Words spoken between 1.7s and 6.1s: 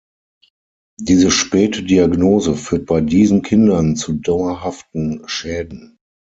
Diagnose führt bei diesen Kindern zu dauerhaften Schäden.